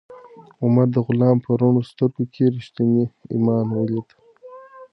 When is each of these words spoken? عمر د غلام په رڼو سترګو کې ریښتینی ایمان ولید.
عمر 0.63 0.87
د 0.93 0.97
غلام 1.07 1.37
په 1.45 1.51
رڼو 1.61 1.81
سترګو 1.89 2.23
کې 2.33 2.43
ریښتینی 2.55 3.03
ایمان 3.33 3.65
ولید. 3.71 4.07